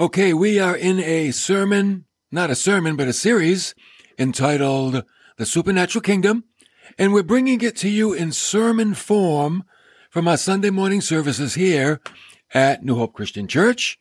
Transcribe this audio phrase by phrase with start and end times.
[0.00, 3.74] Okay, we are in a sermon, not a sermon, but a series
[4.18, 5.04] entitled
[5.36, 6.44] The Supernatural Kingdom,
[6.96, 9.62] and we're bringing it to you in sermon form
[10.08, 12.00] from our Sunday morning services here
[12.54, 13.98] at New Hope Christian Church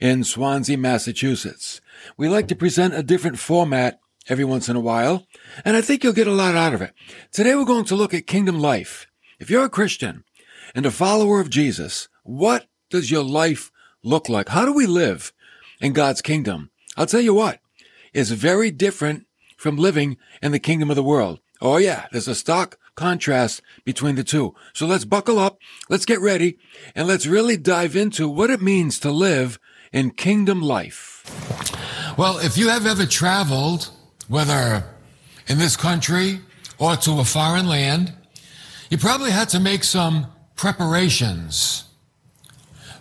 [0.00, 1.80] in Swansea, Massachusetts.
[2.16, 5.28] We like to present a different format every once in a while,
[5.64, 6.92] and I think you'll get a lot out of it.
[7.30, 9.06] Today we're going to look at kingdom life.
[9.38, 10.24] If you're a Christian
[10.74, 13.70] and a follower of Jesus, what does your life
[14.02, 14.48] look like?
[14.48, 15.32] How do we live?
[15.80, 16.70] In God's kingdom.
[16.96, 17.60] I'll tell you what,
[18.12, 19.26] it's very different
[19.56, 21.40] from living in the kingdom of the world.
[21.60, 24.54] Oh yeah, there's a stark contrast between the two.
[24.72, 25.58] So let's buckle up,
[25.88, 26.58] let's get ready,
[26.94, 29.58] and let's really dive into what it means to live
[29.92, 31.22] in kingdom life.
[32.18, 33.90] Well, if you have ever traveled,
[34.28, 34.84] whether
[35.46, 36.40] in this country
[36.78, 38.14] or to a foreign land,
[38.90, 41.84] you probably had to make some preparations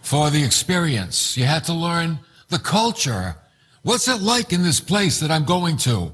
[0.02, 1.38] for the experience.
[1.38, 2.20] You had to learn
[2.50, 3.36] the culture.
[3.84, 6.12] What's it like in this place that I'm going to?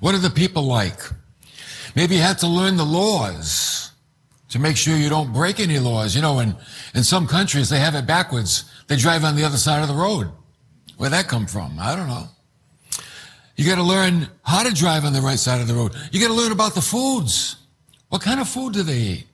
[0.00, 0.98] What are the people like?
[1.94, 3.92] Maybe you have to learn the laws
[4.48, 6.16] to make sure you don't break any laws.
[6.16, 6.56] You know, in,
[6.94, 8.64] in some countries, they have it backwards.
[8.88, 10.30] They drive on the other side of the road.
[10.96, 11.78] Where'd that come from?
[11.78, 12.28] I don't know.
[13.56, 15.92] You got to learn how to drive on the right side of the road.
[16.10, 17.56] You got to learn about the foods.
[18.08, 19.26] What kind of food do they eat?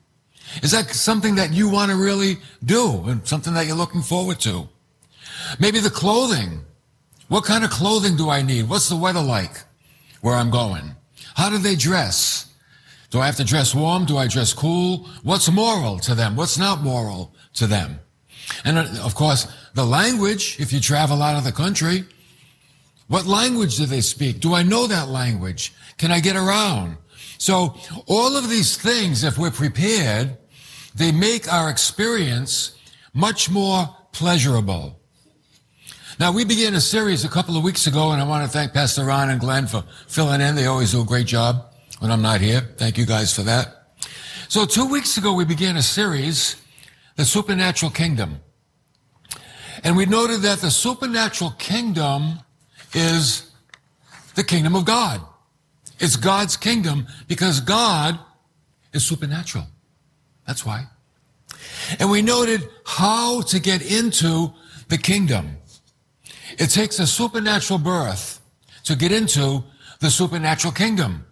[0.62, 4.40] Is that something that you want to really do and something that you're looking forward
[4.40, 4.68] to?
[5.58, 6.60] Maybe the clothing.
[7.28, 8.68] What kind of clothing do I need?
[8.68, 9.62] What's the weather like
[10.20, 10.94] where I'm going?
[11.34, 12.52] How do they dress?
[13.10, 14.04] Do I have to dress warm?
[14.04, 15.08] Do I dress cool?
[15.22, 16.36] What's moral to them?
[16.36, 18.00] What's not moral to them?
[18.64, 22.04] And uh, of course, the language, if you travel out of the country,
[23.08, 24.40] what language do they speak?
[24.40, 25.72] Do I know that language?
[25.96, 26.98] Can I get around?
[27.38, 27.76] So
[28.06, 30.36] all of these things, if we're prepared,
[30.94, 32.76] they make our experience
[33.14, 35.00] much more pleasurable.
[36.20, 38.72] Now, we began a series a couple of weeks ago, and I want to thank
[38.72, 40.56] Pastor Ron and Glenn for filling in.
[40.56, 42.60] They always do a great job when I'm not here.
[42.76, 43.92] Thank you guys for that.
[44.48, 46.56] So, two weeks ago, we began a series,
[47.14, 48.40] The Supernatural Kingdom.
[49.84, 52.40] And we noted that the supernatural kingdom
[52.94, 53.48] is
[54.34, 55.20] the kingdom of God.
[56.00, 58.18] It's God's kingdom because God
[58.92, 59.66] is supernatural.
[60.48, 60.86] That's why.
[62.00, 64.52] And we noted how to get into
[64.88, 65.57] the kingdom.
[66.58, 68.40] It takes a supernatural birth
[68.84, 69.64] to get into
[70.00, 71.24] the supernatural kingdom.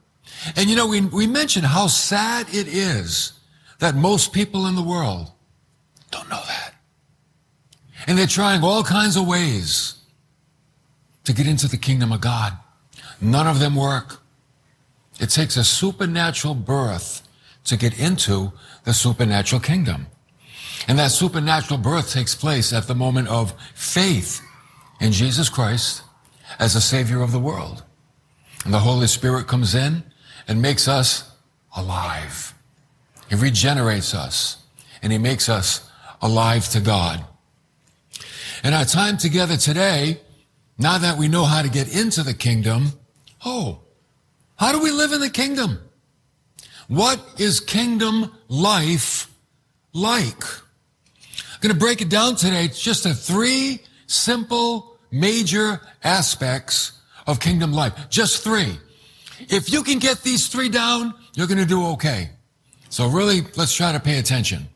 [0.56, 3.32] And you know, we, we mentioned how sad it is
[3.78, 5.30] that most people in the world
[6.10, 6.74] don't know that.
[8.06, 9.94] And they're trying all kinds of ways
[11.24, 12.52] to get into the kingdom of God.
[13.20, 14.20] None of them work.
[15.18, 17.26] It takes a supernatural birth
[17.64, 18.52] to get into
[18.84, 20.06] the supernatural kingdom.
[20.86, 24.45] And that supernatural birth takes place at the moment of faith
[25.00, 26.02] in Jesus Christ
[26.58, 27.82] as the Savior of the world.
[28.64, 30.04] And the Holy Spirit comes in
[30.48, 31.30] and makes us
[31.76, 32.54] alive.
[33.28, 34.58] He regenerates us
[35.02, 35.88] and He makes us
[36.22, 37.24] alive to God.
[38.64, 40.20] In our time together today,
[40.78, 42.92] now that we know how to get into the kingdom,
[43.44, 43.80] oh,
[44.56, 45.78] how do we live in the kingdom?
[46.88, 49.30] What is kingdom life
[49.92, 50.42] like?
[50.44, 52.64] I'm going to break it down today.
[52.64, 56.92] It's just a three simple, major aspects
[57.26, 58.08] of kingdom life.
[58.08, 58.78] Just three.
[59.38, 62.30] If you can get these three down, you're going to do okay.
[62.88, 64.68] So really, let's try to pay attention.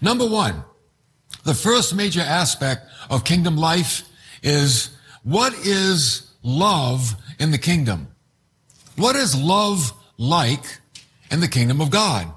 [0.00, 0.62] Number one,
[1.44, 4.02] the first major aspect of kingdom life
[4.42, 4.90] is
[5.22, 8.08] what is love in the kingdom?
[8.96, 10.78] What is love like
[11.30, 12.28] in the kingdom of God?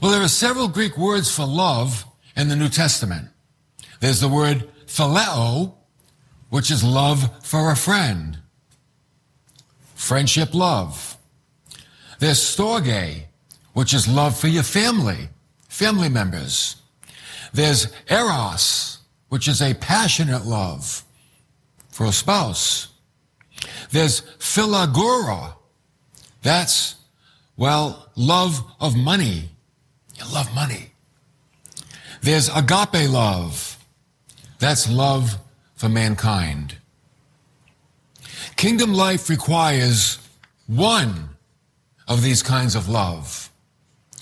[0.00, 2.04] Well, there are several Greek words for love
[2.36, 3.28] in the New Testament.
[4.00, 5.74] There's the word phileo,
[6.50, 8.38] which is love for a friend.
[9.94, 11.16] Friendship love.
[12.18, 13.22] There's storge,
[13.72, 15.30] which is love for your family,
[15.68, 16.76] family members.
[17.54, 18.98] There's eros,
[19.28, 21.04] which is a passionate love
[21.90, 22.88] for a spouse.
[23.90, 25.54] There's philarguria.
[26.42, 26.96] That's,
[27.56, 29.50] well, love of money.
[30.16, 30.92] You love money.
[32.20, 33.71] There's agape love.
[34.62, 35.38] That's love
[35.74, 36.76] for mankind.
[38.54, 40.18] Kingdom life requires
[40.68, 41.30] one
[42.06, 43.50] of these kinds of love.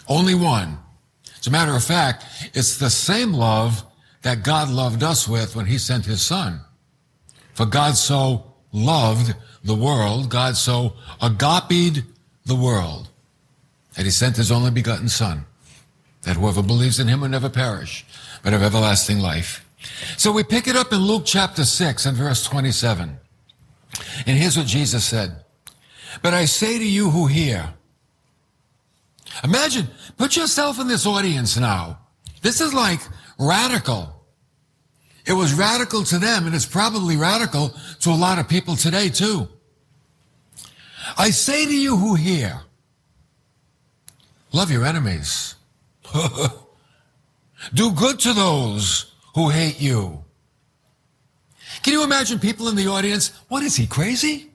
[0.09, 0.79] Only one.
[1.39, 3.85] As a matter of fact, it's the same love
[4.23, 6.63] that God loved us with when he sent his son.
[7.53, 12.03] For God so loved the world, God so agapied
[12.47, 13.11] the world,
[13.95, 15.45] that he sent his only begotten son,
[16.23, 18.07] that whoever believes in him will never perish,
[18.43, 19.67] but have everlasting life.
[20.17, 23.19] So we pick it up in Luke chapter 6 and verse 27.
[24.27, 25.44] And here's what Jesus said.
[26.23, 27.75] But I say to you who hear,
[29.43, 29.88] imagine,
[30.19, 31.99] put yourself in this audience now.
[32.43, 33.00] This is like
[33.38, 34.15] radical.
[35.27, 39.09] It was radical to them, and it's probably radical to a lot of people today
[39.09, 39.49] too.
[41.17, 42.61] I say to you who hear,
[44.53, 45.55] love your enemies.
[47.75, 50.25] Do good to those who hate you.
[51.82, 53.32] Can you imagine people in the audience?
[53.49, 54.50] What is he, crazy?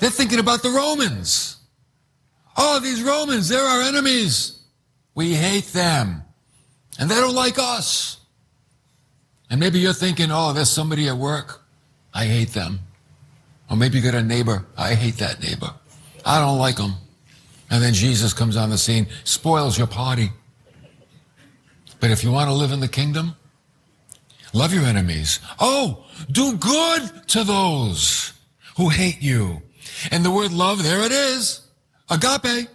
[0.00, 1.56] They're thinking about the Romans.
[2.56, 4.62] Oh, these Romans, they're our enemies.
[5.14, 6.22] We hate them.
[6.98, 8.18] And they don't like us.
[9.50, 11.62] And maybe you're thinking, oh, there's somebody at work.
[12.14, 12.80] I hate them.
[13.70, 14.66] Or maybe you got a neighbor.
[14.76, 15.72] I hate that neighbor.
[16.24, 16.94] I don't like them.
[17.70, 20.30] And then Jesus comes on the scene, spoils your party.
[22.02, 23.36] But if you want to live in the kingdom,
[24.52, 25.38] love your enemies.
[25.60, 28.32] Oh, do good to those
[28.76, 29.62] who hate you.
[30.10, 31.60] And the word love, there it is.
[32.10, 32.68] Agape.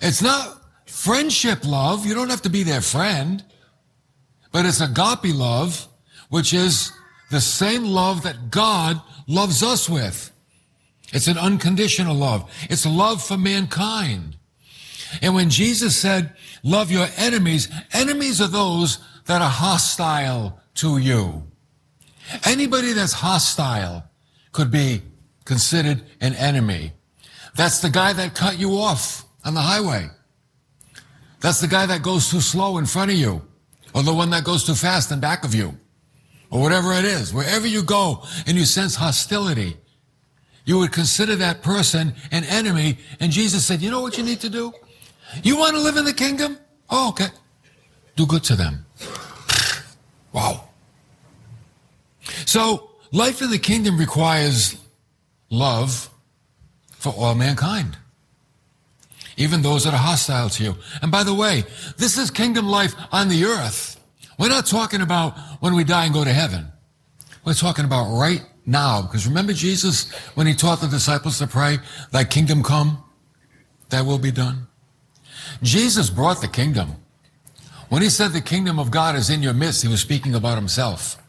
[0.00, 2.04] It's not friendship love.
[2.04, 3.44] You don't have to be their friend.
[4.50, 5.86] But it's agape love,
[6.30, 6.90] which is
[7.30, 10.32] the same love that God loves us with.
[11.12, 12.50] It's an unconditional love.
[12.68, 14.36] It's love for mankind.
[15.22, 21.42] And when Jesus said, love your enemies, enemies are those that are hostile to you.
[22.44, 24.04] Anybody that's hostile
[24.52, 25.02] could be
[25.44, 26.92] considered an enemy.
[27.56, 30.08] That's the guy that cut you off on the highway.
[31.40, 33.42] That's the guy that goes too slow in front of you
[33.94, 35.74] or the one that goes too fast in back of you
[36.50, 37.32] or whatever it is.
[37.32, 39.76] Wherever you go and you sense hostility,
[40.64, 42.98] you would consider that person an enemy.
[43.18, 44.72] And Jesus said, you know what you need to do?
[45.42, 46.58] You want to live in the kingdom?
[46.88, 47.28] Oh, okay.
[48.16, 48.86] Do good to them.
[50.32, 50.68] Wow.
[52.46, 54.76] So life in the kingdom requires
[55.50, 56.08] love
[56.92, 57.98] for all mankind.
[59.36, 60.76] Even those that are hostile to you.
[61.02, 61.64] And by the way,
[61.96, 64.00] this is kingdom life on the earth.
[64.38, 66.68] We're not talking about when we die and go to heaven.
[67.44, 69.02] We're talking about right now.
[69.02, 71.78] Because remember Jesus, when he taught the disciples to pray,
[72.12, 73.02] thy kingdom come,
[73.88, 74.66] thy will be done.
[75.62, 76.96] Jesus brought the kingdom.
[77.88, 80.56] When he said the kingdom of God is in your midst, he was speaking about
[80.56, 81.20] himself.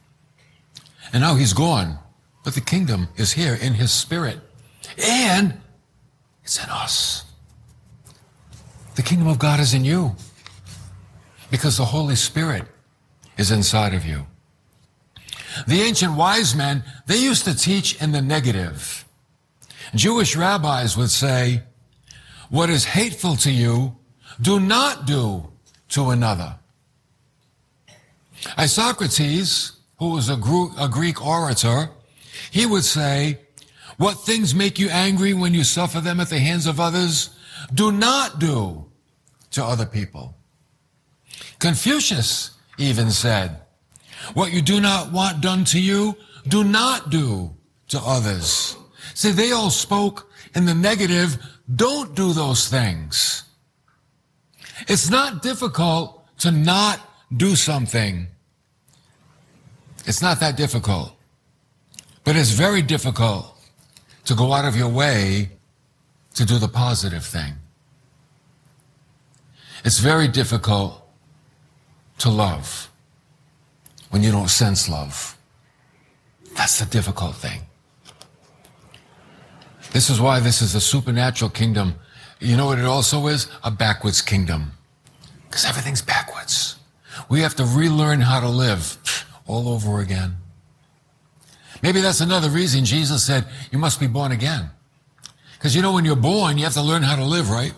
[1.12, 1.98] And now he's gone,
[2.44, 4.40] but the kingdom is here in his spirit.
[4.98, 5.60] And
[6.44, 7.26] it's in us.
[8.96, 10.16] The kingdom of God is in you
[11.50, 12.66] because the Holy Spirit
[13.38, 14.28] is inside of you.
[15.68, 19.06] The ancient wise men, they used to teach in the negative.
[19.96, 21.64] Jewish rabbis would say,
[22.50, 23.98] what is hateful to you,
[24.40, 25.52] do not do
[25.90, 26.56] to another.
[28.58, 31.90] Isocrates, who was a, Greek orator,
[32.50, 33.40] he would say,
[33.98, 37.30] what things make you angry when you suffer them at the hands of others?
[37.74, 38.86] Do not do
[39.52, 40.36] to other people.
[41.60, 43.62] Confucius even said,
[44.34, 46.16] what you do not want done to you,
[46.48, 47.54] do not do
[47.90, 48.76] to others.
[49.14, 51.38] See, they all spoke in the negative,
[51.76, 53.44] don't do those things.
[54.88, 57.00] It's not difficult to not
[57.36, 58.28] do something.
[60.06, 61.14] It's not that difficult.
[62.24, 63.58] But it's very difficult
[64.26, 65.50] to go out of your way
[66.36, 67.54] to do the positive thing.
[69.84, 71.02] It's very difficult
[72.20, 72.90] to love
[74.12, 75.38] when you don't sense love.
[76.56, 77.62] That's the difficult thing.
[79.92, 81.96] This is why this is a supernatural kingdom.
[82.42, 83.48] You know what it also is?
[83.64, 84.72] A backwards kingdom.
[85.48, 86.76] Because everything's backwards.
[87.30, 88.98] We have to relearn how to live
[89.46, 90.38] all over again.
[91.84, 94.72] Maybe that's another reason Jesus said you must be born again.
[95.54, 97.74] Because you know, when you're born, you have to learn how to live, right?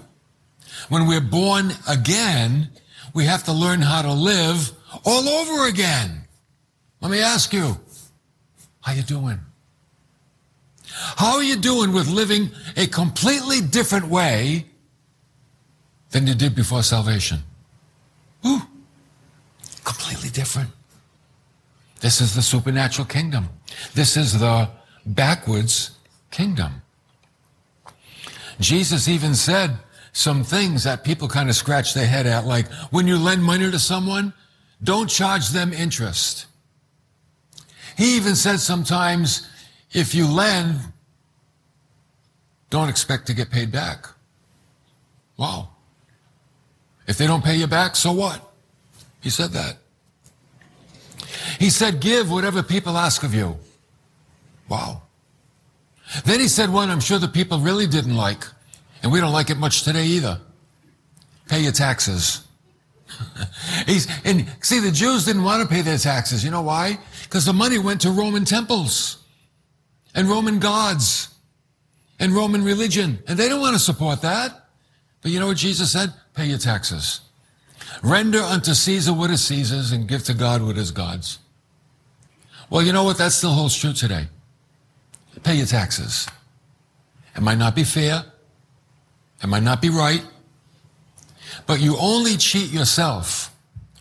[0.87, 2.69] When we're born again,
[3.13, 4.71] we have to learn how to live
[5.05, 6.25] all over again.
[7.01, 7.77] Let me ask you,
[8.81, 9.39] how you doing?
[11.17, 14.65] How are you doing with living a completely different way
[16.11, 17.39] than you did before salvation?
[18.45, 18.61] Ooh,
[19.83, 20.69] completely different.
[21.99, 23.49] This is the supernatural kingdom.
[23.93, 24.69] This is the
[25.05, 25.91] backwards
[26.31, 26.81] kingdom.
[28.59, 29.77] Jesus even said
[30.11, 33.69] some things that people kind of scratch their head at, like when you lend money
[33.71, 34.33] to someone,
[34.83, 36.45] don't charge them interest.
[37.97, 39.47] He even said sometimes,
[39.91, 40.79] if you lend,
[42.73, 44.07] don't expect to get paid back.
[45.37, 45.69] Wow.
[47.05, 48.41] If they don't pay you back, so what?
[49.21, 49.77] He said that.
[51.59, 53.59] He said, Give whatever people ask of you.
[54.67, 55.03] Wow.
[56.25, 58.43] Then he said one I'm sure the people really didn't like,
[59.03, 60.41] and we don't like it much today either.
[61.49, 62.47] Pay your taxes.
[63.85, 66.43] He's, and see, the Jews didn't want to pay their taxes.
[66.43, 66.97] You know why?
[67.21, 69.23] Because the money went to Roman temples
[70.15, 71.32] and Roman gods
[72.19, 73.19] and Roman religion.
[73.27, 74.67] And they don't want to support that.
[75.21, 76.13] But you know what Jesus said?
[76.33, 77.21] Pay your taxes.
[78.01, 81.39] Render unto Caesar what is Caesar's and give to God what is God's.
[82.69, 83.17] Well, you know what?
[83.17, 84.27] That still holds true today.
[85.43, 86.27] Pay your taxes.
[87.35, 88.23] It might not be fair.
[89.41, 90.23] It might not be right.
[91.65, 93.53] But you only cheat yourself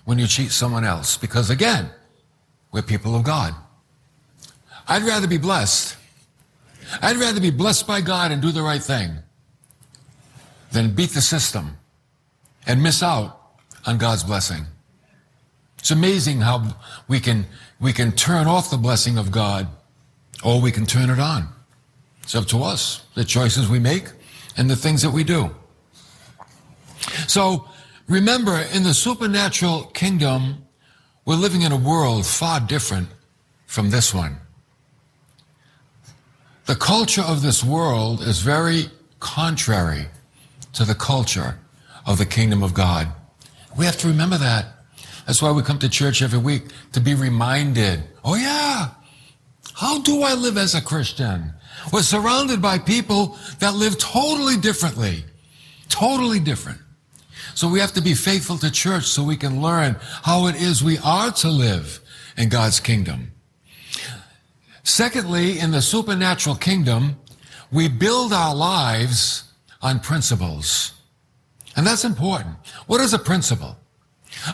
[0.05, 1.17] when you cheat someone else.
[1.17, 1.91] Because again,
[2.73, 3.55] we're people of God.
[4.89, 5.97] I'd rather be blessed.
[7.01, 9.19] I'd rather be blessed by God and do the right thing
[10.73, 11.79] than beat the system
[12.67, 13.39] and miss out
[13.87, 14.65] on God's blessing.
[15.79, 16.77] It's amazing how
[17.09, 17.47] we can,
[17.81, 19.69] we can turn off the blessing of God
[20.45, 21.49] or we can turn it on.
[22.23, 24.05] It's up to us, the choices we make
[24.57, 25.51] and the things that we do.
[27.27, 27.69] So
[28.07, 30.67] remember, in the supernatural kingdom,
[31.25, 33.09] we're living in a world far different
[33.67, 34.37] from this one.
[36.67, 38.85] The culture of this world is very
[39.19, 40.07] contrary
[40.75, 41.59] to the culture
[42.07, 43.09] of the kingdom of God.
[43.77, 44.67] We have to remember that.
[45.27, 48.03] That's why we come to church every week to be reminded.
[48.25, 48.91] Oh yeah.
[49.75, 51.53] How do I live as a Christian?
[51.93, 55.25] We're surrounded by people that live totally differently.
[55.89, 56.81] Totally different.
[57.55, 60.83] So we have to be faithful to church so we can learn how it is
[60.83, 62.01] we are to live
[62.37, 63.33] in God's kingdom.
[64.85, 67.17] Secondly, in the supernatural kingdom,
[67.71, 69.45] we build our lives
[69.81, 70.93] on principles.
[71.77, 72.57] And that's important.
[72.87, 73.77] What is a principle?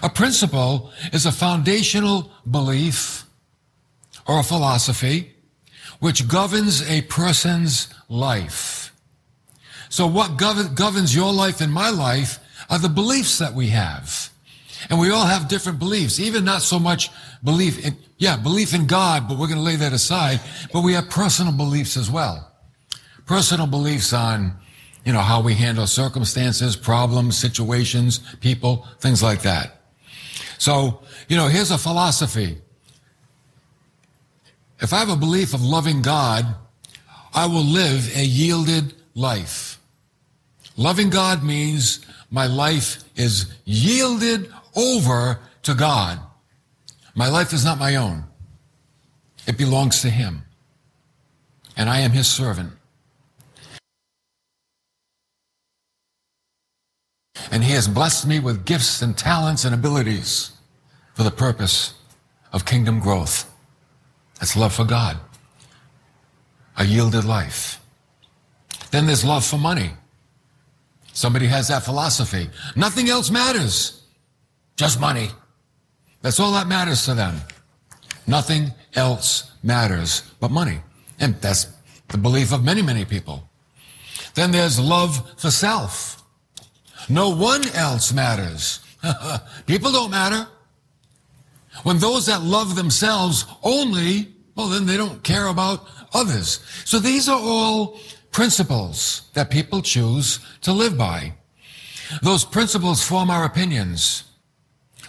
[0.02, 3.24] A principle is a foundational belief
[4.26, 5.34] or a philosophy
[6.00, 8.94] which governs a person's life.
[9.88, 12.38] So what gov- governs your life and my life
[12.70, 14.30] are the beliefs that we have.
[14.90, 17.10] And we all have different beliefs, even not so much
[17.42, 20.40] belief in, yeah, belief in God, but we're going to lay that aside.
[20.72, 22.50] But we have personal beliefs as well.
[23.26, 24.56] Personal beliefs on
[25.08, 29.80] you know, how we handle circumstances, problems, situations, people, things like that.
[30.58, 32.58] So, you know, here's a philosophy.
[34.80, 36.44] If I have a belief of loving God,
[37.32, 39.80] I will live a yielded life.
[40.76, 46.18] Loving God means my life is yielded over to God.
[47.14, 48.24] My life is not my own.
[49.46, 50.44] It belongs to Him.
[51.76, 52.72] And I am His servant.
[57.50, 60.52] and he has blessed me with gifts and talents and abilities
[61.14, 61.94] for the purpose
[62.52, 63.50] of kingdom growth.
[64.38, 65.18] That's love for God,
[66.76, 67.80] a yielded life.
[68.90, 69.90] Then there's love for money.
[71.12, 72.48] Somebody has that philosophy.
[72.76, 73.97] Nothing else matters,
[74.78, 75.28] just money.
[76.22, 77.34] That's all that matters to them.
[78.26, 80.78] Nothing else matters but money.
[81.18, 81.66] And that's
[82.08, 83.42] the belief of many, many people.
[84.34, 86.22] Then there's love for self.
[87.08, 88.80] No one else matters.
[89.66, 90.46] People don't matter.
[91.82, 96.60] When those that love themselves only, well, then they don't care about others.
[96.84, 97.98] So these are all
[98.30, 101.34] principles that people choose to live by.
[102.22, 104.24] Those principles form our opinions,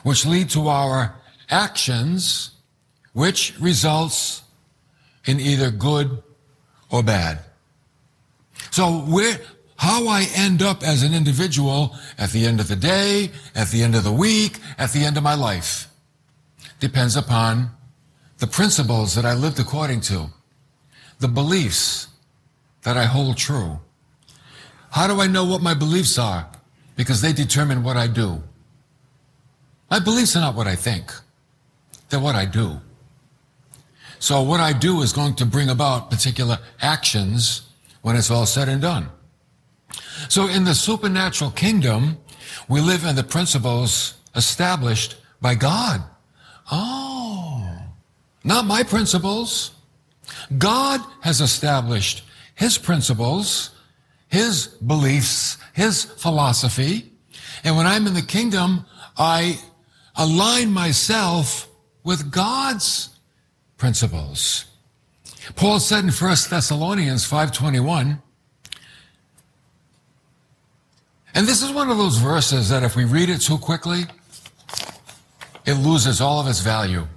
[0.03, 1.15] which lead to our
[1.50, 2.51] actions,
[3.13, 4.44] which results
[5.25, 6.24] in either good
[6.89, 7.39] or bad.
[8.72, 9.39] So where,
[9.77, 13.84] how I end up as an individual at the end of the day, at the
[13.84, 15.89] end of the week, at the end of my life
[16.79, 17.72] depends upon
[18.38, 20.27] the principles that I lived according to,
[21.20, 22.08] the beliefs
[22.84, 23.79] that I hold true.
[24.91, 26.50] How do I know what my beliefs are?
[26.96, 28.41] Because they determine what I do.
[29.89, 31.12] My beliefs are not what I think.
[32.10, 32.79] They're what I do.
[34.19, 37.63] So what I do is going to bring about particular actions
[38.01, 39.10] when it's all said and done.
[40.27, 42.17] So in the supernatural kingdom,
[42.67, 46.03] we live in the principles established by God.
[46.72, 47.79] Oh,
[48.43, 49.72] not my principles.
[50.58, 52.24] God has established
[52.55, 53.72] his principles,
[54.27, 57.12] his beliefs, his philosophy.
[57.63, 58.86] And when I'm in the kingdom,
[59.17, 59.60] I
[60.19, 61.67] align myself
[62.03, 63.09] with God's
[63.77, 64.65] principles.
[65.55, 68.21] Paul said in 1 Thessalonians 521,
[71.33, 74.03] and this is one of those verses that if we read it too quickly,
[75.65, 77.07] it loses all of its value.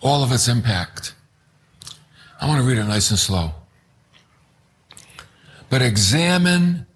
[0.00, 1.14] all of its impact.
[2.40, 3.52] I want to read it nice and slow.
[5.70, 6.86] But examine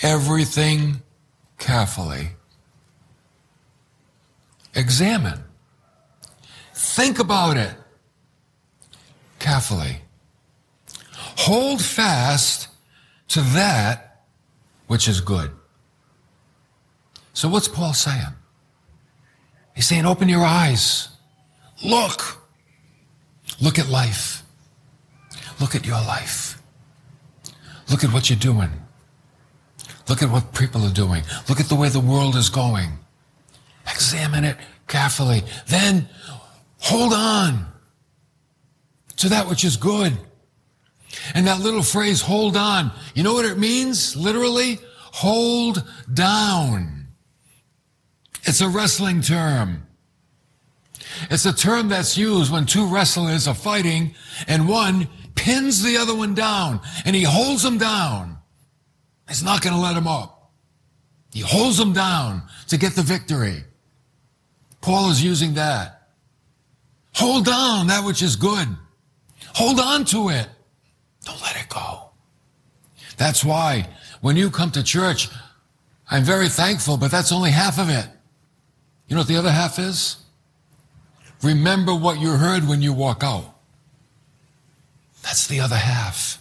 [0.00, 1.02] everything
[1.58, 2.37] carefully.
[4.78, 5.42] Examine.
[6.72, 7.74] Think about it
[9.40, 10.02] carefully.
[11.14, 12.68] Hold fast
[13.28, 14.22] to that
[14.86, 15.50] which is good.
[17.32, 18.34] So, what's Paul saying?
[19.74, 21.08] He's saying, open your eyes.
[21.84, 22.38] Look.
[23.60, 24.44] Look at life.
[25.60, 26.62] Look at your life.
[27.90, 28.70] Look at what you're doing.
[30.08, 31.24] Look at what people are doing.
[31.48, 32.90] Look at the way the world is going.
[33.90, 35.42] Examine it carefully.
[35.66, 36.08] Then
[36.78, 37.66] hold on
[39.16, 40.16] to that which is good.
[41.34, 44.14] And that little phrase, hold on, you know what it means?
[44.14, 47.08] Literally, hold down.
[48.44, 49.86] It's a wrestling term.
[51.30, 54.14] It's a term that's used when two wrestlers are fighting
[54.46, 58.38] and one pins the other one down and he holds him down.
[59.28, 60.52] He's not going to let him up.
[61.32, 63.64] He holds him down to get the victory.
[64.80, 66.08] Paul is using that.
[67.14, 68.68] Hold on that which is good.
[69.54, 70.48] Hold on to it.
[71.24, 72.10] Don't let it go.
[73.16, 73.88] That's why
[74.20, 75.28] when you come to church,
[76.10, 78.06] I'm very thankful, but that's only half of it.
[79.08, 80.16] You know what the other half is?
[81.42, 83.54] Remember what you heard when you walk out.
[85.22, 86.40] That's the other half.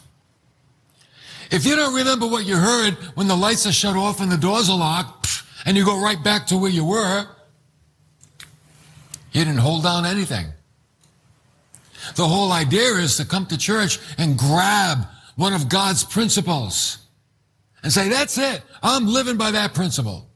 [1.49, 4.37] If you don't remember what you heard when the lights are shut off and the
[4.37, 7.27] doors are locked, and you go right back to where you were,
[9.31, 10.47] you didn't hold down anything.
[12.15, 14.99] The whole idea is to come to church and grab
[15.35, 16.99] one of God's principles
[17.83, 18.61] and say, that's it.
[18.81, 20.27] I'm living by that principle.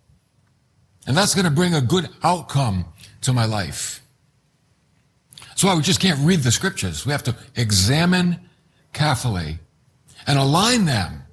[1.08, 2.86] And that's going to bring a good outcome
[3.22, 4.02] to my life.
[5.48, 7.06] That's why we just can't read the scriptures.
[7.06, 8.40] We have to examine
[8.94, 9.60] carefully
[10.28, 11.24] and align them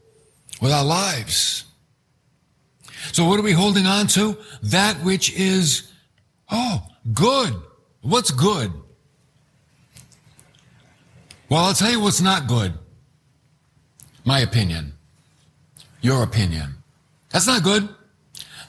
[0.60, 1.64] with our lives.
[3.12, 4.36] So what are we holding on to?
[4.62, 5.90] That which is,
[6.50, 7.54] oh, good.
[8.02, 8.72] What's good?
[11.48, 12.74] Well, I'll tell you what's not good.
[14.24, 14.92] My opinion.
[16.00, 16.74] Your opinion.
[17.30, 17.88] That's not good.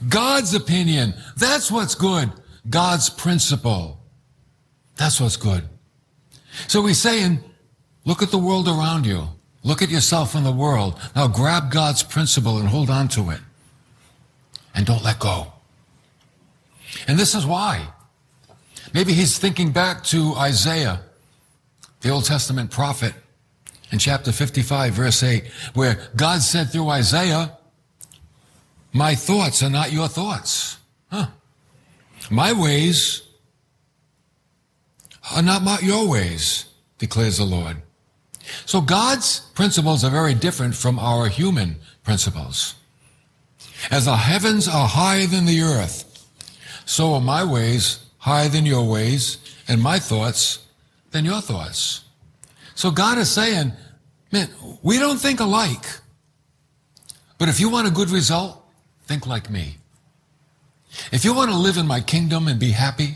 [0.08, 1.14] God's opinion.
[1.38, 2.32] That's what's good.
[2.70, 4.02] God's principle.
[4.96, 5.64] That's what's good.
[6.68, 7.40] So he's saying,
[8.06, 9.28] look at the world around you.
[9.64, 11.00] Look at yourself in the world.
[11.16, 13.42] Now grab God's principle and hold on to it.
[14.74, 15.48] And don't let go.
[17.08, 17.88] And this is why.
[18.94, 21.02] Maybe he's thinking back to Isaiah
[22.02, 23.14] the Old Testament prophet
[23.92, 27.58] in chapter 55, verse 8, where God said through Isaiah,
[28.94, 30.78] My thoughts are not your thoughts.
[31.12, 31.28] Huh.
[32.30, 33.24] My ways
[35.36, 36.66] are not my, your ways,
[36.98, 37.78] declares the Lord.
[38.66, 42.76] So God's principles are very different from our human principles.
[43.92, 46.06] As the heavens are higher than the earth,
[46.86, 50.60] so are my ways higher than your ways, and my thoughts
[51.12, 52.02] than your thoughts.
[52.76, 53.74] So God is saying,
[54.32, 54.50] man,
[54.84, 55.86] we don't think alike.
[57.38, 58.64] But if you want a good result,
[59.06, 59.78] think like me.
[61.12, 63.16] If you want to live in my kingdom and be happy,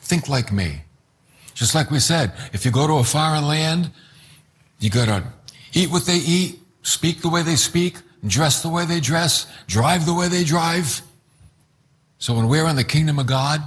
[0.00, 0.82] think like me.
[1.54, 3.90] Just like we said, if you go to a foreign land,
[4.80, 5.24] you got to
[5.72, 10.06] eat what they eat, speak the way they speak, dress the way they dress, drive
[10.06, 11.02] the way they drive.
[12.18, 13.60] So when we're in the kingdom of God,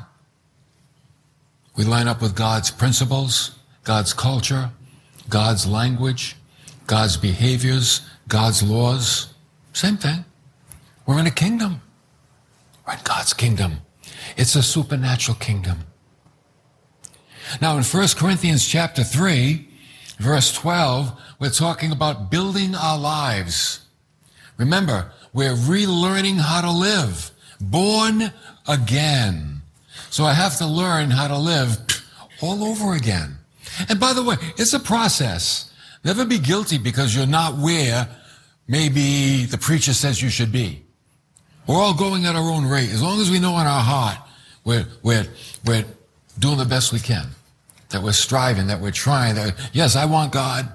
[1.78, 3.52] we line up with God's principles,
[3.84, 4.72] God's culture,
[5.30, 6.36] God's language,
[6.88, 9.34] God's behaviors, God's laws.
[9.74, 10.26] Same thing.
[11.06, 11.82] We're in a kingdom.
[12.86, 13.78] We're in God's kingdom.
[14.36, 15.80] It's a supernatural kingdom.
[17.62, 19.68] Now in 1 Corinthians chapter 3,
[20.20, 23.82] verse 12, we're talking about building our lives.
[24.58, 27.32] Remember, we're relearning how to live.
[27.62, 28.34] Born
[28.68, 29.57] again.
[30.18, 31.78] So I have to learn how to live
[32.42, 33.38] all over again.
[33.88, 35.72] And by the way, it's a process.
[36.04, 38.10] Never be guilty because you're not where
[38.68, 40.84] maybe the preacher says you should be.
[41.68, 42.90] We're all going at our own rate.
[42.90, 44.18] As long as we know in our heart
[44.66, 45.28] we're, we're,
[45.66, 45.86] we're
[46.40, 47.28] doing the best we can,
[47.90, 50.68] that we're striving, that we're trying, that, yes, I want God.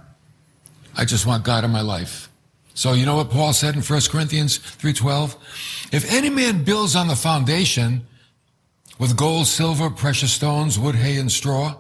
[0.97, 2.29] I just want God in my life.
[2.75, 5.93] So you know what Paul said in 1 Corinthians 3.12?
[5.93, 8.07] If any man builds on the foundation
[9.03, 11.75] with gold, silver, precious stones, wood, hay, and straw,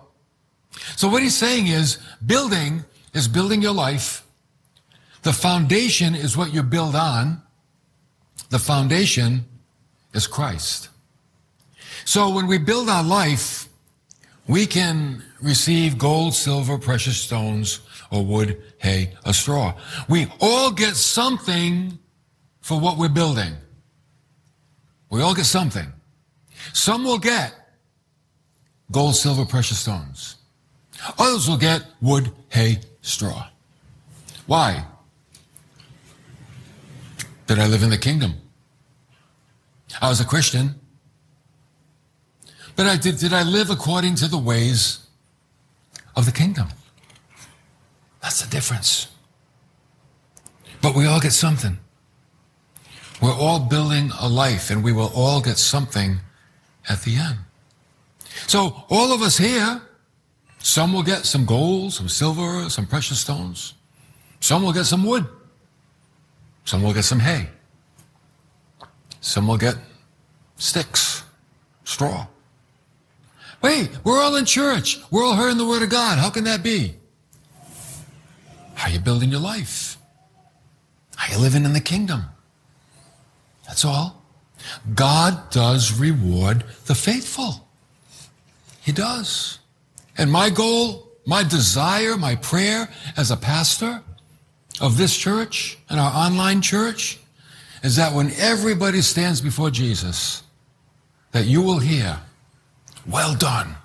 [0.97, 4.27] so what he's saying is building is building your life.
[5.23, 7.41] The foundation is what you build on.
[8.51, 9.45] The foundation
[10.13, 10.89] is Christ.
[12.05, 13.69] So when we build our life,
[14.49, 17.79] we can receive gold, silver, precious stones,
[18.11, 19.75] or wood, hay, or straw.
[20.09, 22.01] We all get something
[22.63, 23.55] for what we're building.
[25.09, 25.87] We all get something.
[26.72, 27.55] Some will get
[28.90, 30.37] gold, silver, precious stones.
[31.18, 33.48] Others will get wood, hay, straw.
[34.46, 34.85] Why?
[37.46, 38.35] Did I live in the kingdom?
[40.01, 40.75] I was a Christian.
[42.77, 45.07] But I did, did I live according to the ways
[46.16, 46.68] of the kingdom?
[48.22, 49.09] That's the difference.
[50.81, 51.79] But we all get something.
[53.20, 56.18] We're all building a life and we will all get something
[56.88, 57.38] at the end.
[58.47, 59.81] So all of us here,
[60.59, 63.75] some will get some gold, some silver, some precious stones.
[64.40, 65.27] Some will get some wood.
[66.64, 67.49] Some will get some hay.
[69.21, 69.77] Some will get
[70.57, 71.25] sticks,
[71.85, 72.27] straw.
[73.62, 74.99] Wait, we're all in church.
[75.11, 76.18] We're all hearing the word of God.
[76.18, 76.95] How can that be?
[78.75, 79.97] How you building your life?
[81.14, 82.25] How you living in the kingdom?
[83.66, 84.22] That's all.
[84.94, 87.68] God does reward the faithful.
[88.83, 89.59] He does.
[90.18, 94.03] And my goal, my desire, my prayer as a pastor
[94.81, 97.18] of this church and our online church
[97.83, 100.42] is that when everybody stands before Jesus,
[101.33, 102.20] that you will hear,
[103.07, 103.77] well done,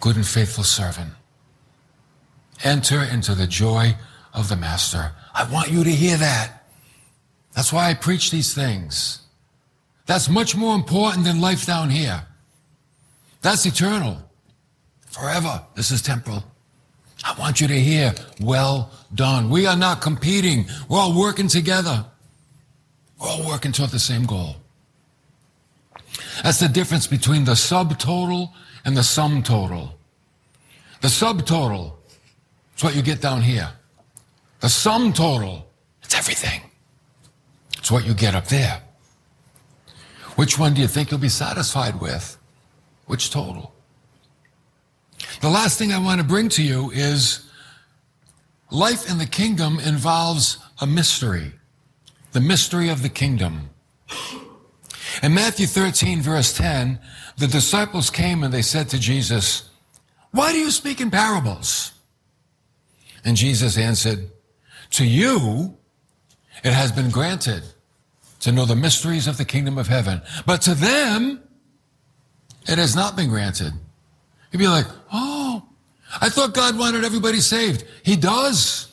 [0.00, 1.10] good and faithful servant.
[2.64, 3.96] Enter into the joy
[4.32, 5.12] of the master.
[5.34, 6.64] I want you to hear that.
[7.54, 9.25] That's why I preach these things.
[10.06, 12.22] That's much more important than life down here.
[13.42, 14.22] That's eternal.
[15.08, 15.62] Forever.
[15.74, 16.44] This is temporal.
[17.24, 19.50] I want you to hear, well done.
[19.50, 20.66] We are not competing.
[20.88, 22.04] We're all working together.
[23.20, 24.56] We're all working toward the same goal.
[26.42, 28.52] That's the difference between the subtotal
[28.84, 29.98] and the sum total.
[31.00, 31.94] The subtotal
[32.76, 33.70] is what you get down here.
[34.60, 35.66] The sum total,
[36.02, 36.60] it's everything.
[37.78, 38.82] It's what you get up there.
[40.36, 42.38] Which one do you think you'll be satisfied with?
[43.06, 43.74] Which total?
[45.40, 47.50] The last thing I want to bring to you is
[48.70, 51.52] life in the kingdom involves a mystery.
[52.32, 53.70] The mystery of the kingdom.
[55.22, 56.98] In Matthew 13, verse 10,
[57.38, 59.70] the disciples came and they said to Jesus,
[60.32, 61.92] Why do you speak in parables?
[63.24, 64.30] And Jesus answered,
[64.92, 65.78] To you
[66.62, 67.62] it has been granted
[68.40, 71.42] to know the mysteries of the kingdom of heaven, but to them
[72.68, 73.72] it has not been granted.
[74.50, 75.66] You'd be like, Oh,
[76.20, 77.84] I thought God wanted everybody saved.
[78.02, 78.88] He does.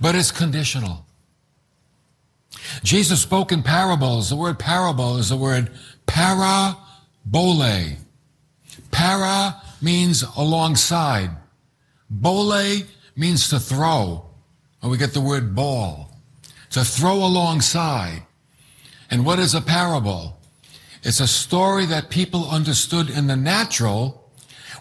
[0.00, 1.04] But it's conditional.
[2.82, 4.30] Jesus spoke in parables.
[4.30, 5.70] The word parable is the word
[6.06, 6.76] parabole.
[8.90, 11.30] Para means alongside.
[12.10, 12.82] Bole
[13.16, 14.24] means to throw.
[14.82, 16.07] And we get the word ball.
[16.70, 18.22] To throw alongside.
[19.10, 20.38] And what is a parable?
[21.02, 24.30] It's a story that people understood in the natural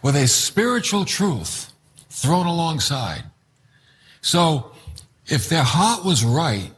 [0.02, 1.71] with a spiritual truth
[2.10, 3.23] thrown alongside.
[4.21, 4.71] So
[5.28, 6.71] if their heart was right,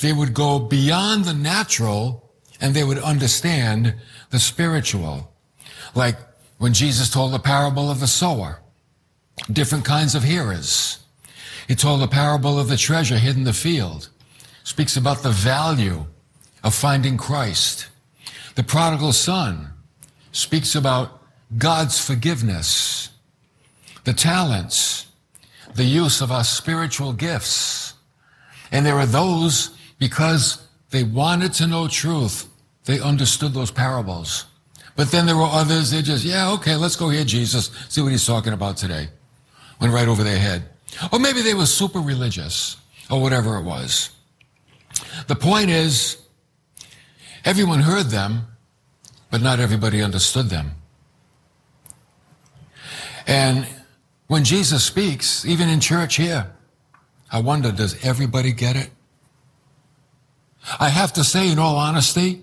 [0.00, 3.94] they would go beyond the natural and they would understand
[4.30, 5.32] the spiritual.
[5.94, 6.16] Like
[6.58, 8.60] when Jesus told the parable of the sower,
[9.52, 10.98] different kinds of hearers.
[11.68, 14.08] He told the parable of the treasure hidden in the field,
[14.64, 16.06] speaks about the value
[16.62, 17.88] of finding Christ.
[18.54, 19.70] The prodigal son
[20.32, 21.22] speaks about
[21.56, 23.10] God's forgiveness,
[24.04, 25.06] the talents,
[25.74, 27.94] the use of our spiritual gifts.
[28.72, 32.48] And there are those because they wanted to know truth,
[32.84, 34.46] they understood those parables.
[34.96, 38.12] But then there were others, they just, yeah, okay, let's go hear Jesus, see what
[38.12, 39.08] he's talking about today.
[39.80, 40.68] Went right over their head.
[41.12, 42.76] Or maybe they were super religious,
[43.10, 44.10] or whatever it was.
[45.26, 46.18] The point is,
[47.44, 48.46] everyone heard them,
[49.30, 50.72] but not everybody understood them.
[53.26, 53.66] And
[54.26, 56.50] when Jesus speaks, even in church here,
[57.30, 58.90] I wonder, does everybody get it?
[60.78, 62.42] I have to say, in all honesty,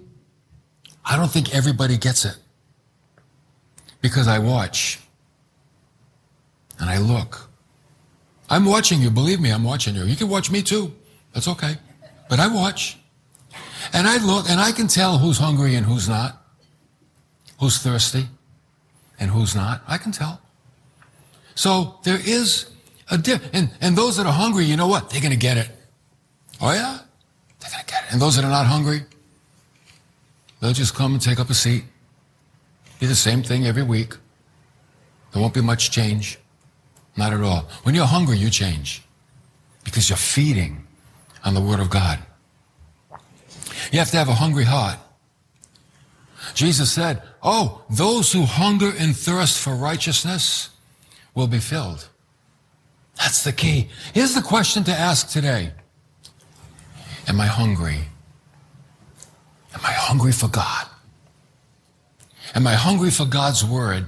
[1.06, 2.38] I don't think everybody gets it.
[4.02, 5.00] Because I watch
[6.80, 7.51] and I look.
[8.52, 9.10] I'm watching you.
[9.10, 10.04] Believe me, I'm watching you.
[10.04, 10.94] You can watch me too.
[11.34, 11.78] That's okay.
[12.30, 12.98] But I watch.
[13.94, 16.46] And I look and I can tell who's hungry and who's not,
[17.62, 18.26] who's thirsty
[19.22, 19.82] and who's not.
[19.88, 20.42] I can tell.
[21.56, 22.70] So there is
[23.10, 23.42] a dip.
[23.54, 25.10] And, and those that are hungry, you know what?
[25.10, 25.70] They're going to get it.
[26.60, 27.00] Oh, yeah?
[27.62, 28.12] They're going to get it.
[28.12, 29.04] And those that are not hungry,
[30.60, 31.86] they'll just come and take up a seat.
[33.00, 34.14] Be the same thing every week.
[35.32, 36.38] There won't be much change.
[37.18, 37.68] Not at all.
[37.84, 39.04] When you're hungry, you change
[39.84, 40.88] because you're feeding
[41.44, 42.20] on the Word of God.
[43.92, 44.98] You have to have a hungry heart.
[46.54, 50.70] Jesus said, Oh, those who hunger and thirst for righteousness
[51.34, 52.08] will be filled.
[53.18, 53.90] That's the key.
[54.14, 55.72] Here's the question to ask today
[57.28, 58.00] Am I hungry?
[59.74, 60.88] Am I hungry for God?
[62.54, 64.06] Am I hungry for God's Word?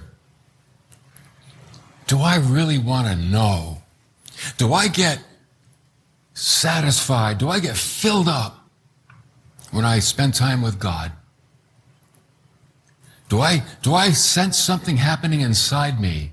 [2.07, 3.81] Do I really want to know?
[4.57, 5.19] Do I get
[6.33, 7.37] satisfied?
[7.37, 8.67] Do I get filled up
[9.71, 11.11] when I spend time with God?
[13.29, 16.31] Do I, do I sense something happening inside me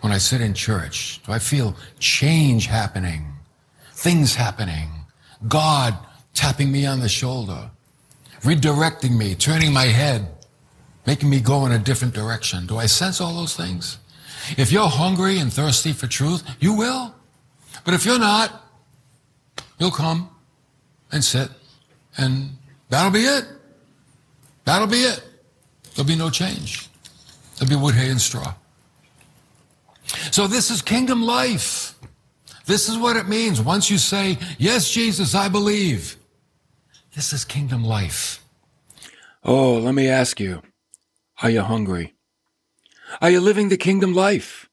[0.00, 1.20] when I sit in church?
[1.24, 3.26] Do I feel change happening?
[3.92, 4.90] Things happening?
[5.48, 5.96] God
[6.34, 7.70] tapping me on the shoulder,
[8.42, 10.28] redirecting me, turning my head,
[11.06, 12.66] making me go in a different direction?
[12.66, 13.98] Do I sense all those things?
[14.56, 17.14] If you're hungry and thirsty for truth, you will.
[17.84, 18.64] But if you're not,
[19.78, 20.30] you'll come
[21.12, 21.48] and sit,
[22.16, 22.50] and
[22.88, 23.44] that'll be it.
[24.64, 25.22] That'll be it.
[25.94, 26.88] There'll be no change.
[27.56, 28.54] There'll be wood, hay, and straw.
[30.30, 31.94] So this is kingdom life.
[32.66, 33.60] This is what it means.
[33.60, 36.16] Once you say, Yes, Jesus, I believe.
[37.14, 38.44] This is kingdom life.
[39.44, 40.62] Oh, let me ask you
[41.42, 42.15] are you hungry?
[43.20, 44.68] Are you living the kingdom life?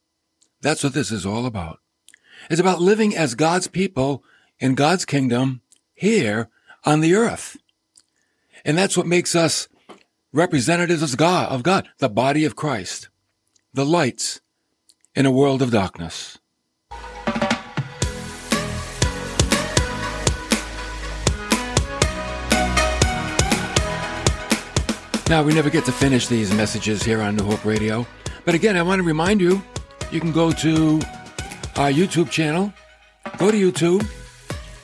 [0.62, 1.80] That's what this is all about.
[2.50, 4.24] It's about living as God's people
[4.60, 5.62] in God's kingdom
[5.94, 6.50] here
[6.84, 7.58] on the earth.
[8.66, 9.68] And that's what makes us
[10.32, 13.10] representatives of God, of God, the body of Christ,
[13.74, 14.42] the lights
[15.16, 16.40] in a world of darkness.
[25.30, 28.06] Now, we never get to finish these messages here on New Hope Radio.
[28.46, 29.62] But again, I want to remind you
[30.12, 31.00] you can go to
[31.78, 32.74] our YouTube channel,
[33.38, 34.06] go to YouTube,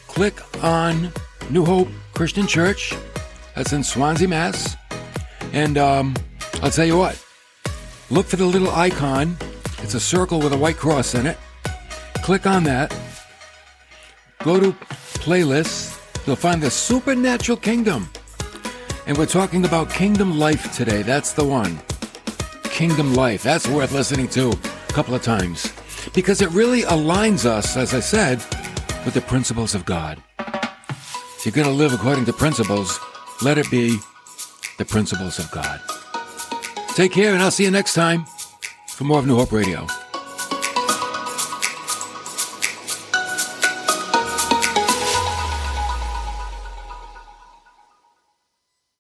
[0.08, 1.12] click on
[1.50, 2.94] New Hope Christian Church.
[3.56, 4.78] That's in Swansea, Mass.
[5.52, 6.16] And um,
[6.62, 7.24] I'll tell you what,
[8.10, 9.38] look for the little icon.
[9.80, 11.38] It's a circle with a white cross in it.
[12.16, 12.96] Click on that.
[14.44, 14.72] Go to
[15.20, 15.98] playlists.
[16.26, 18.10] You'll find the Supernatural Kingdom.
[19.06, 21.02] And we're talking about Kingdom Life today.
[21.02, 21.80] That's the one.
[22.80, 23.44] Kingdom Life.
[23.44, 25.70] That's worth listening to a couple of times
[26.14, 28.38] because it really aligns us, as I said,
[29.04, 30.24] with the principles of God.
[30.40, 32.98] If you're going to live according to principles,
[33.42, 33.98] let it be
[34.78, 35.82] the principles of God.
[36.96, 38.24] Take care, and I'll see you next time
[38.88, 39.86] for more of New Hope Radio.